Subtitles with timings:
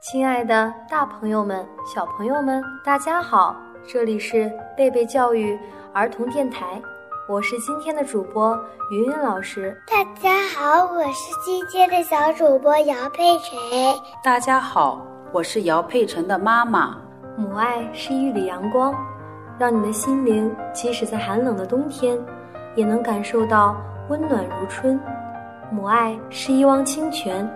[0.00, 3.54] 亲爱的，大朋友们、小朋友们，大家好！
[3.86, 5.58] 这里是贝贝教育
[5.92, 6.80] 儿童电台，
[7.28, 8.58] 我是今天的主播
[8.90, 9.78] 云云老师。
[9.86, 13.58] 大家好，我是今天的小主播姚佩晨。
[14.24, 16.96] 大家好，我是姚佩晨的妈妈。
[17.36, 18.94] 母爱是一缕阳光，
[19.58, 22.18] 让你的心灵即使在寒冷的冬天，
[22.74, 23.76] 也能感受到
[24.08, 24.98] 温暖如春。
[25.70, 27.46] 母爱是一汪清泉，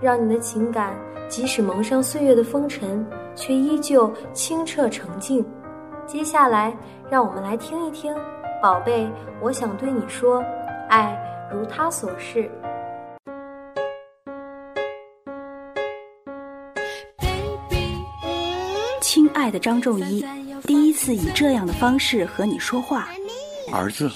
[0.00, 0.94] 让你的情感。
[1.28, 3.06] 即使蒙上岁月的风尘，
[3.36, 5.46] 却依旧清澈澄净。
[6.04, 6.76] 接下来，
[7.08, 8.12] 让我们来听一听，
[8.60, 9.08] 宝贝，
[9.40, 10.42] 我想对你说，
[10.88, 11.16] 爱
[11.52, 12.50] 如他所示。
[19.00, 20.24] 亲爱的张仲一，
[20.62, 23.06] 第一次以这样的方式和你说话。
[23.72, 24.10] 儿子，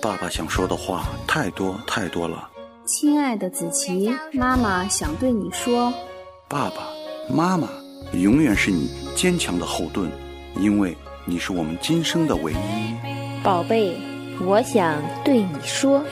[0.00, 2.51] 爸爸想说的话太多太多了。
[2.84, 5.92] 亲爱的子琪，妈妈想对你说。
[6.48, 6.88] 爸爸
[7.32, 7.68] 妈妈
[8.12, 10.10] 永远是你坚强的后盾，
[10.58, 12.56] 因为你是我们今生的唯一。
[13.44, 13.96] 宝贝，
[14.44, 16.02] 我想对你说。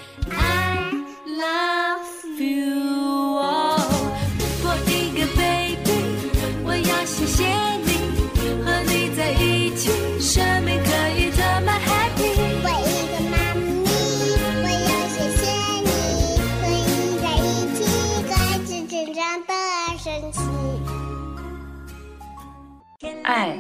[23.31, 23.57] 爱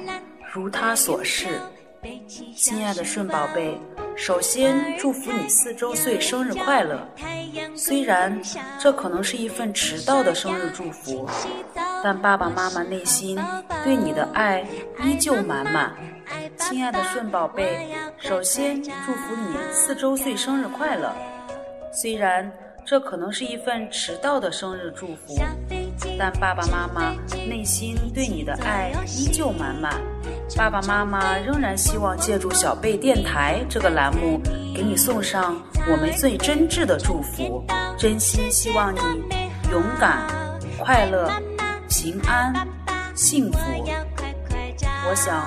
[0.52, 1.46] 如他所示，
[2.56, 3.80] 亲爱的顺宝贝，
[4.16, 7.06] 首先祝福你四周岁生日快乐。
[7.76, 8.36] 虽然
[8.80, 11.24] 这可能是一份迟到的生日祝福，
[12.02, 13.38] 但爸爸妈妈内心
[13.84, 14.66] 对你的爱
[15.04, 15.94] 依旧满满。
[16.58, 17.86] 亲爱的顺宝贝，
[18.18, 21.14] 首先祝福你四周岁生日快乐。
[21.92, 22.50] 虽然
[22.84, 25.36] 这可能是一份迟到的生日祝福。
[26.20, 27.14] 但爸爸妈妈
[27.48, 29.90] 内心对你的爱依旧满满，
[30.54, 34.38] 爸爸妈妈仍然希望借助小贝电台这个栏目，
[34.76, 35.56] 给你送上
[35.90, 37.64] 我们最真挚的祝福，
[37.96, 38.98] 真心希望你
[39.72, 40.28] 勇敢、
[40.78, 41.32] 快乐、
[41.88, 42.52] 平安、
[43.14, 43.58] 幸福。
[45.08, 45.46] 我想，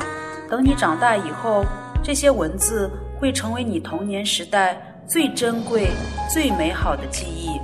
[0.50, 1.64] 等你长大以后，
[2.04, 4.76] 这些文字会成为你童年时代
[5.08, 5.92] 最珍贵、
[6.34, 7.62] 最美好的记忆。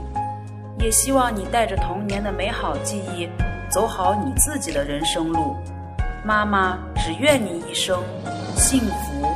[0.79, 3.27] 也希望你带着童年的美好记忆，
[3.69, 5.55] 走好你自己的人生路。
[6.23, 8.01] 妈妈只愿你一生
[8.55, 9.27] 幸福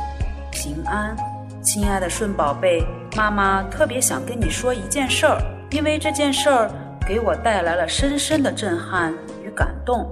[0.50, 1.14] 平安。
[1.62, 2.82] 亲爱的顺宝贝，
[3.16, 5.38] 妈妈特别想跟你说一件事儿，
[5.70, 6.70] 因为这件事儿
[7.06, 9.12] 给我带来了深深的震撼
[9.42, 10.06] 与感动。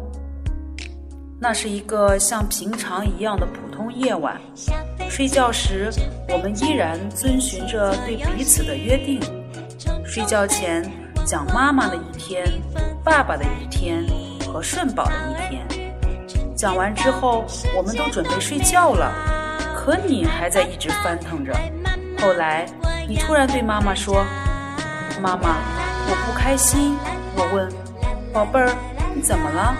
[1.38, 4.40] 那是一个像平常一样的普通夜晚，
[5.10, 5.90] 睡觉时
[6.28, 9.20] 我们依然遵循着对彼此的约定，
[10.04, 10.82] 睡觉前。
[11.24, 12.44] 讲妈妈的一天，
[13.04, 14.04] 爸爸的一天
[14.52, 15.66] 和顺宝的一天。
[16.56, 17.44] 讲完之后，
[17.76, 19.12] 我们都准备睡觉了，
[19.74, 21.52] 可你还在一直翻腾着。
[22.20, 22.66] 后来，
[23.08, 24.24] 你突然对妈妈说
[25.22, 25.56] ：“妈妈，
[26.08, 26.96] 我不开心。”
[27.36, 27.68] 我问
[28.32, 28.70] ：“宝贝儿，
[29.14, 29.74] 你怎么了？”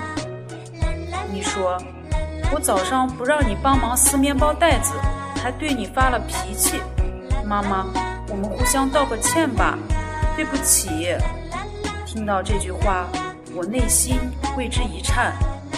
[1.33, 1.77] 你说
[2.53, 4.93] ：“我早上不让你帮忙撕面包袋子，
[5.43, 6.81] 还对你发了脾气。”
[7.45, 7.87] 妈妈，
[8.29, 9.77] 我们互相道个歉吧。
[10.35, 11.15] 对不起，
[12.07, 13.07] 听到这句话，
[13.55, 14.17] 我内心
[14.57, 15.33] 为之一颤。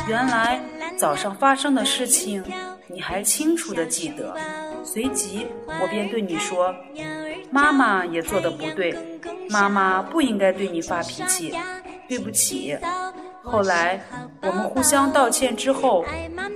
[0.09, 0.61] 原来
[0.97, 2.43] 早上发生的事情，
[2.87, 4.35] 你还清楚的记得。
[4.85, 5.47] 随即，
[5.81, 6.75] 我便对你说
[7.51, 8.95] ：“妈妈也做的不对，
[9.49, 11.55] 妈妈不应该对你发脾气，
[12.09, 12.77] 对不起。”
[13.43, 14.01] 后来，
[14.43, 16.05] 我们互相道歉之后，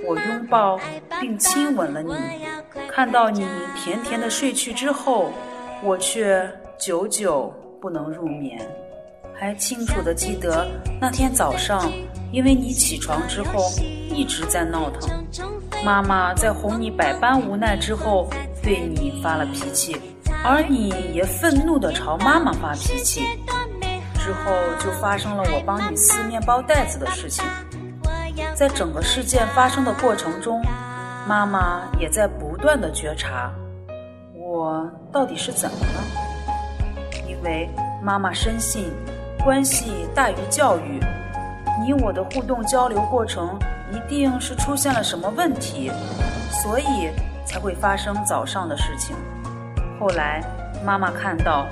[0.05, 0.79] 我拥抱
[1.19, 2.13] 并亲吻了你。
[2.87, 3.45] 看到你
[3.75, 5.31] 甜甜的睡去之后，
[5.83, 6.49] 我却
[6.79, 7.53] 久久。
[7.81, 8.59] 不能入眠，
[9.33, 10.67] 还清楚的记得
[10.99, 11.91] 那天早上，
[12.31, 13.71] 因为你起床之后
[14.13, 15.09] 一直在闹腾，
[15.83, 18.29] 妈妈在哄你百般无奈之后，
[18.61, 19.95] 对你发了脾气，
[20.43, 23.21] 而你也愤怒的朝妈妈发脾气，
[24.15, 27.45] 之后就发生了我帮你撕面包袋子的事情，
[28.53, 30.61] 在整个事件发生的过程中，
[31.25, 33.53] 妈妈也在不断的觉察，
[34.35, 36.28] 我到底是怎么了。
[37.43, 37.69] 为
[38.01, 38.91] 妈妈深信，
[39.43, 40.99] 关系大于教育，
[41.83, 43.57] 你我的互动交流过程
[43.91, 45.91] 一定是出现了什么问题，
[46.49, 47.09] 所以
[47.45, 49.15] 才会发生早上的事情。
[49.99, 50.41] 后来
[50.85, 51.65] 妈妈看到，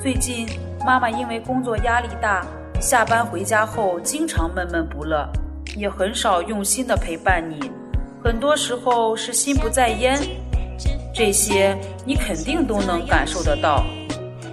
[0.00, 0.48] 最近
[0.84, 2.44] 妈妈因为工作压力大，
[2.80, 5.28] 下班回家后经常闷闷不乐，
[5.76, 7.70] 也很少用心的陪伴你，
[8.24, 10.18] 很多时候是心不在焉，
[11.14, 13.84] 这些你肯定都能感受得到。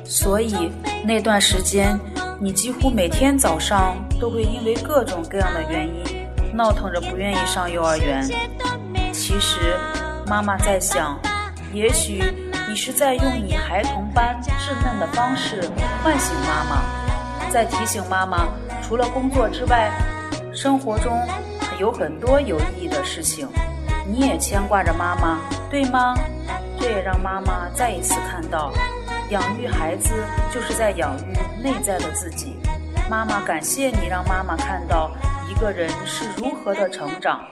[0.05, 0.71] 所以
[1.03, 1.99] 那段时间，
[2.39, 8.23] 你几乎每天早上都会因为各种各样的原因闹腾着不愿意上幼儿园。
[9.11, 9.75] 其实，
[10.27, 11.19] 妈妈在想，
[11.73, 12.23] 也许
[12.69, 15.61] 你是在用你孩童般稚嫩的方式
[16.03, 18.47] 唤醒妈妈，在提醒妈妈，
[18.87, 19.91] 除了工作之外，
[20.53, 21.19] 生活中
[21.79, 23.47] 有很多有意义的事情。
[24.07, 26.13] 你也牵挂着妈妈，对吗？
[26.79, 28.71] 这也让妈妈再一次看到，
[29.29, 30.13] 养育孩子
[30.53, 32.57] 就是在养育内在的自己。
[33.09, 35.11] 妈妈感谢你，让妈妈看到
[35.49, 37.43] 一个人是如何的成长。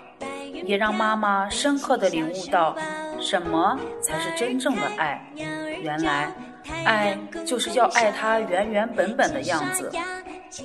[0.65, 2.73] 也让妈妈深刻的领悟到，
[3.19, 5.21] 什么才是真正的爱。
[5.35, 6.31] 原来，
[6.85, 9.91] 爱就是要爱他原原本本的样子，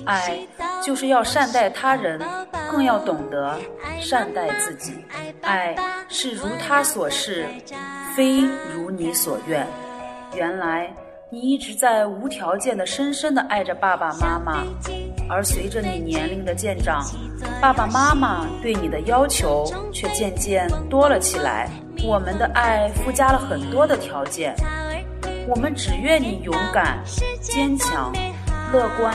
[0.05, 0.39] 爱
[0.81, 2.17] 就是要善待他人，
[2.71, 3.59] 更要懂得
[3.99, 5.03] 善待自己。
[5.41, 5.75] 爱
[6.07, 7.45] 是如他所示，
[8.15, 8.39] 非
[8.73, 9.67] 如你所愿。
[10.33, 10.93] 原来。
[11.31, 14.63] 你一直在无条件的、深深的爱着爸爸妈妈，
[15.29, 17.05] 而随着你年龄的渐长，
[17.61, 21.69] 爸爸妈妈对你的要求却渐渐多了起来。
[22.03, 24.55] 我们的爱附加了很多的条件，
[25.47, 26.97] 我们只愿你勇敢、
[27.39, 28.11] 坚强、
[28.73, 29.13] 乐观、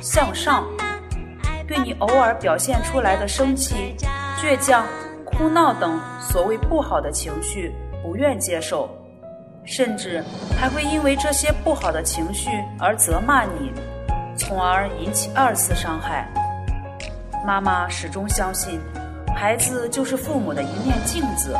[0.00, 0.64] 向上。
[1.66, 3.96] 对你偶尔表现出来的生气、
[4.40, 4.86] 倔强、
[5.24, 7.74] 哭闹等所谓不好的情绪，
[8.04, 8.88] 不愿接受。
[9.66, 10.22] 甚至
[10.56, 12.48] 还会因为这些不好的情绪
[12.78, 13.72] 而责骂你，
[14.36, 16.26] 从而引起二次伤害。
[17.44, 18.80] 妈妈始终相信，
[19.34, 21.56] 孩子就是父母的一面镜子，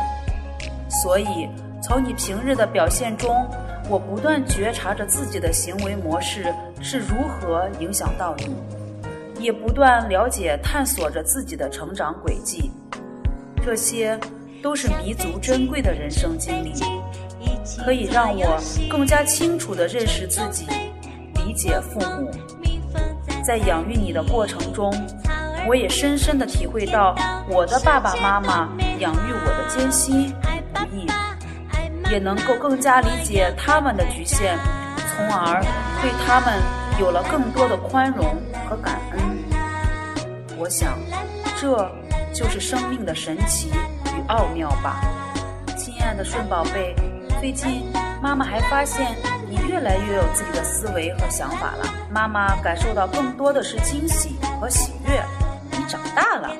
[0.89, 1.49] 所以
[1.81, 3.45] 从你平日的表现中，
[3.89, 8.55] 我不断觉察着自己的行为模式是如何影响到你，
[9.39, 12.71] 也不断了解探索着自己的成长轨迹。
[13.63, 14.17] 这些
[14.63, 16.73] 都是弥足珍贵的人生经历。
[17.83, 18.59] 可以让我
[18.89, 20.67] 更加清楚地认识自己，
[21.35, 22.31] 理解父母。
[23.45, 24.93] 在养育你的过程中，
[25.67, 27.15] 我也深深地体会到
[27.49, 28.69] 我的爸爸妈妈
[28.99, 31.07] 养育我的艰辛与不易，
[32.11, 34.57] 也能够更加理解他们的局限，
[34.97, 35.61] 从而
[36.01, 36.61] 对他们
[36.99, 38.35] 有了更多的宽容
[38.69, 39.21] 和感恩。
[40.57, 40.97] 我想，
[41.55, 41.89] 这
[42.33, 45.01] 就是生命的神奇与奥妙吧，
[45.77, 46.93] 亲爱的顺宝贝。
[47.39, 47.83] 最近，
[48.21, 49.15] 妈妈还发现
[49.47, 51.85] 你越来越有自己的思维和想法了。
[52.11, 55.23] 妈妈感受到更多的是惊喜和喜悦。
[55.71, 56.51] 你长大了，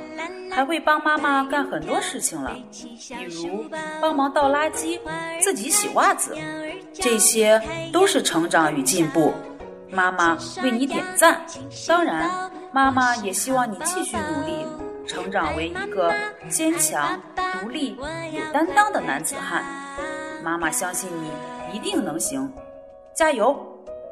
[0.51, 2.55] 还会帮妈妈干很多事情了，
[3.09, 3.65] 比如
[3.99, 4.99] 帮忙倒垃圾、
[5.41, 6.37] 自己洗袜子，
[6.93, 7.59] 这些
[7.91, 9.33] 都是成长与进步。
[9.89, 11.41] 妈妈为你点赞。
[11.87, 12.29] 当然，
[12.71, 14.65] 妈妈也希望你继续努力，
[15.07, 16.13] 成长为一个
[16.49, 17.19] 坚强、
[17.59, 17.97] 独立、
[18.31, 19.65] 有担当的男子汉。
[20.47, 22.49] 妈妈相信你一定能行，
[23.13, 23.53] 加油！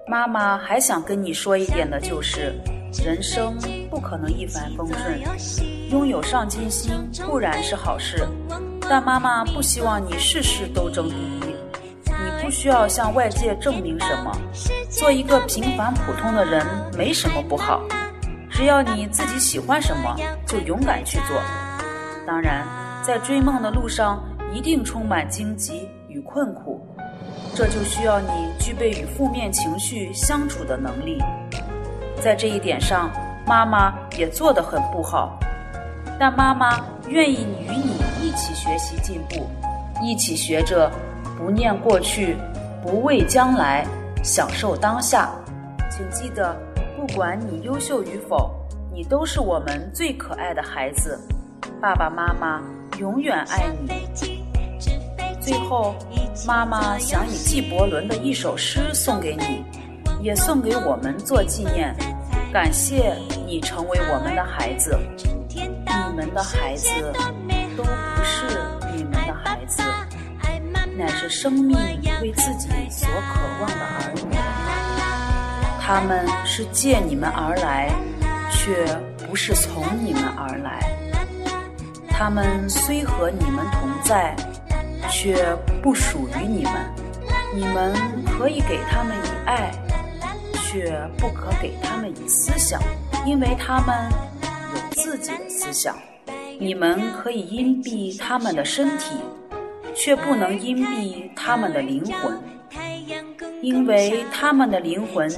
[0.06, 2.54] 妈妈还想跟你说一点的就是，
[3.06, 3.56] 人生
[3.90, 5.18] 不可能一帆风顺，
[5.90, 6.92] 拥有上进心
[7.26, 8.28] 固然是好事，
[8.82, 11.56] 但妈妈不希望你事事都争第一。
[12.06, 14.38] 你不需要向外界证明什么，
[14.90, 16.68] 做一个平凡普通的人
[16.98, 17.82] 没什么不好，
[18.52, 20.14] 只要你自己喜欢什么，
[20.46, 21.42] 就勇敢去做。
[22.28, 22.68] 当然，
[23.02, 24.22] 在追梦的路上，
[24.54, 25.88] 一定充满荆棘。
[26.16, 26.80] 与困苦，
[27.54, 31.22] 这就需要你具备与负面情绪相处的能力。
[32.22, 33.12] 在这一点上，
[33.46, 35.38] 妈妈也做得很不好，
[36.18, 36.80] 但妈妈
[37.10, 39.46] 愿意与你一起学习进步，
[40.02, 40.90] 一起学着
[41.38, 42.38] 不念过去，
[42.82, 43.86] 不畏将来，
[44.24, 45.30] 享受当下。
[45.92, 46.56] 请记得，
[46.96, 48.50] 不管你优秀与否，
[48.94, 51.20] 你都是我们最可爱的孩子。
[51.82, 52.62] 爸爸妈妈
[53.00, 54.45] 永远爱你。
[55.46, 55.94] 最后，
[56.48, 59.64] 妈妈想以纪伯伦的一首诗送给你，
[60.20, 61.96] 也送给我们做纪念。
[62.52, 64.98] 感谢你成为我们的孩子，
[65.54, 65.70] 你
[66.16, 66.90] 们的孩子
[67.78, 68.60] 都不是
[68.92, 69.84] 你们的孩子，
[70.98, 71.78] 乃是生命
[72.24, 74.36] 为自己所渴望的儿女。
[75.80, 77.94] 他们是借你们而来，
[78.50, 78.84] 却
[79.28, 80.80] 不是从你们而来。
[82.10, 84.36] 他们虽和你们同在。
[85.10, 86.74] 却不属于你们，
[87.54, 87.94] 你们
[88.26, 89.72] 可以给他们以爱，
[90.54, 92.82] 却不可给他们以思想，
[93.26, 94.10] 因为他们
[94.74, 95.96] 有自己的思想。
[96.58, 99.18] 你们可以荫蔽他们的身体，
[99.94, 102.40] 却不能荫蔽他们的灵魂，
[103.62, 105.30] 因为他们的灵魂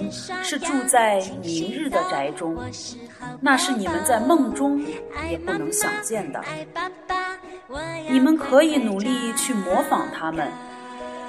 [0.44, 2.56] 是住在明日的宅中，
[3.42, 4.80] 那是你们在梦中
[5.30, 6.40] 也不能想见的。
[8.10, 10.48] 你们可以努力去模仿他们，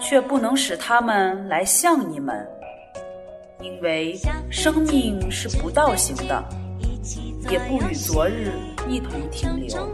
[0.01, 2.47] 却不能使他们来像你们，
[3.61, 4.17] 因为
[4.49, 6.45] 生命是不倒行的，
[7.51, 8.53] 也不与昨日
[8.89, 9.89] 一同停留。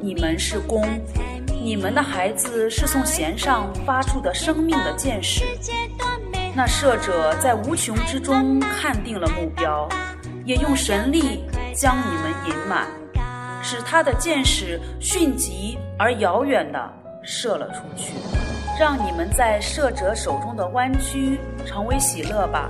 [0.00, 0.86] 你们是弓，
[1.48, 5.44] 你们的孩子是从弦上发出的生命的箭矢。
[6.54, 9.88] 那射者在无穷之中看定了目标，
[10.44, 11.42] 也用神力
[11.74, 12.86] 将你们引满，
[13.64, 16.78] 使他的箭矢迅疾而遥远的
[17.22, 18.12] 射了出去，
[18.78, 22.68] 让你们在射者手中的弯曲成为喜乐吧，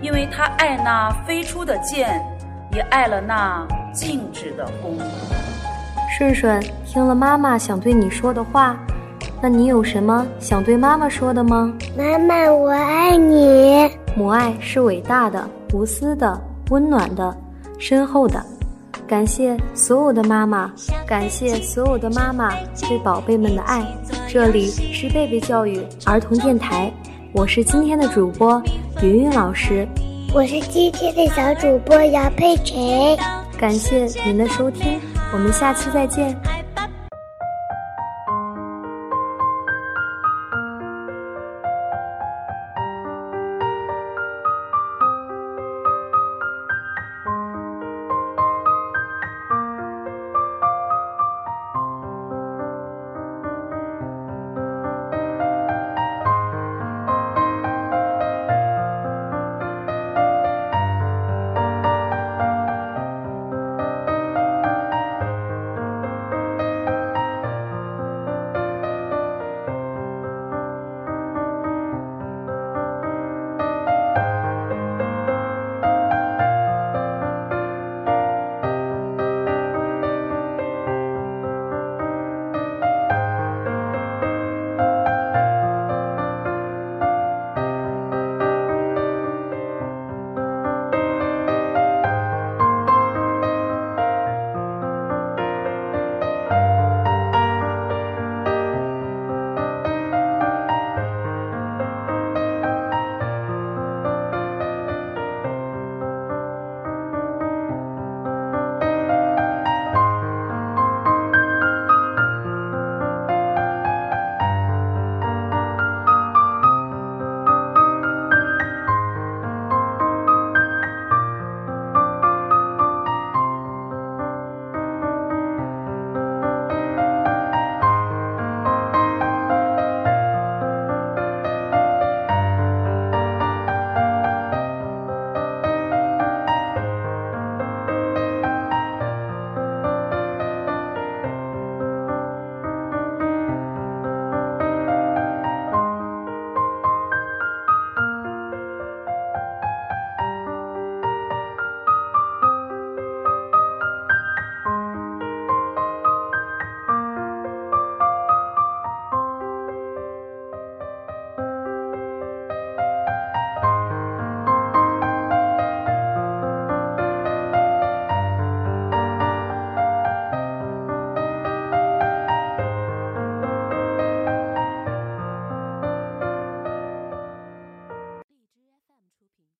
[0.00, 2.24] 因为他爱那飞出的箭，
[2.72, 4.98] 也爱了那静止的弓。
[6.16, 8.74] 顺顺听了妈妈想对你说的话，
[9.42, 11.70] 那你有什么想对妈妈说的吗？
[11.94, 13.90] 妈妈，我爱你。
[14.16, 16.40] 母爱是伟大的、无私的、
[16.70, 17.36] 温暖的、
[17.78, 18.42] 深厚的。
[19.06, 20.72] 感谢所有的妈妈，
[21.06, 22.50] 感谢所有的妈妈
[22.88, 23.84] 对宝贝们的爱。
[24.28, 26.90] 这里是贝贝教育儿童电台，
[27.32, 28.62] 我是今天的主播
[29.02, 29.86] 云云老师，
[30.34, 32.76] 我是今天的小主播姚佩晨。
[33.58, 34.98] 感谢您的收听。
[35.32, 36.34] 我们下期再见。